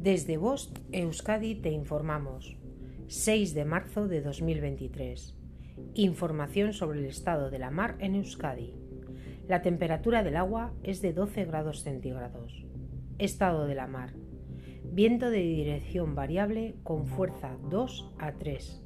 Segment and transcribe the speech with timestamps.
[0.00, 2.56] Desde Bost, Euskadi, te informamos.
[3.08, 5.36] 6 de marzo de 2023.
[5.92, 8.72] Información sobre el estado de la mar en Euskadi.
[9.46, 12.64] La temperatura del agua es de 12 grados centígrados.
[13.18, 14.14] Estado de la mar.
[14.84, 18.82] Viento de dirección variable con fuerza 2 a 3,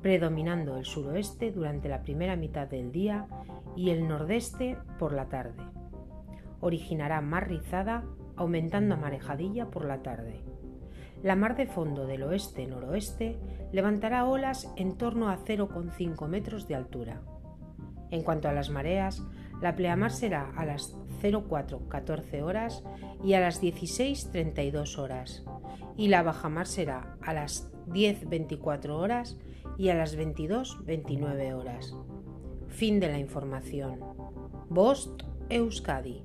[0.00, 3.26] predominando el suroeste durante la primera mitad del día
[3.74, 5.60] y el nordeste por la tarde.
[6.60, 8.04] Originará mar rizada
[8.36, 10.42] aumentando a marejadilla por la tarde.
[11.22, 13.38] La mar de fondo del oeste-noroeste
[13.70, 17.22] levantará olas en torno a 0,5 metros de altura.
[18.10, 19.22] En cuanto a las mareas,
[19.60, 22.82] la pleamar será a las 04.14 horas
[23.22, 25.44] y a las 16.32 horas,
[25.96, 29.38] y la bajamar será a las 10.24 horas
[29.78, 31.96] y a las 22.29 horas.
[32.68, 34.00] Fin de la información.
[34.68, 36.24] Bost Euskadi,